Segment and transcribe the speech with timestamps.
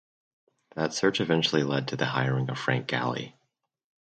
[0.73, 3.35] That search eventually led to hiring of Frank Galey.